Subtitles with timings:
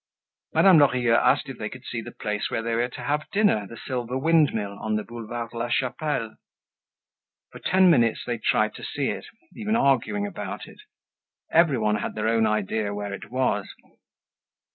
[0.55, 3.67] Madame Lorilleux asked if they could see the place where they were to have dinner,
[3.67, 6.37] the Silver Windmill on the Boulevard de la Chapelle.
[7.51, 10.81] For ten minutes they tried to see it, even arguing about it.
[11.51, 13.69] Everyone had their own idea where it was.